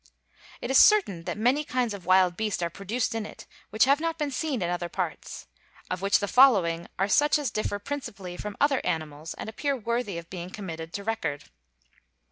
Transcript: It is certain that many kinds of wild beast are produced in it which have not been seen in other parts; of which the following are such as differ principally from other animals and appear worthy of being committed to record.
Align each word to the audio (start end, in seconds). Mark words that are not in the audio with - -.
It 0.61 0.71
is 0.71 0.79
certain 0.79 1.25
that 1.25 1.37
many 1.37 1.63
kinds 1.63 1.93
of 1.93 2.07
wild 2.07 2.35
beast 2.35 2.63
are 2.63 2.71
produced 2.71 3.13
in 3.13 3.23
it 3.23 3.45
which 3.69 3.85
have 3.85 3.99
not 3.99 4.17
been 4.17 4.31
seen 4.31 4.63
in 4.63 4.69
other 4.71 4.89
parts; 4.89 5.45
of 5.91 6.01
which 6.01 6.17
the 6.17 6.27
following 6.27 6.87
are 6.97 7.07
such 7.07 7.37
as 7.37 7.51
differ 7.51 7.77
principally 7.77 8.35
from 8.35 8.57
other 8.59 8.83
animals 8.83 9.35
and 9.35 9.47
appear 9.47 9.77
worthy 9.77 10.17
of 10.17 10.27
being 10.31 10.49
committed 10.49 10.91
to 10.93 11.03
record. 11.03 11.51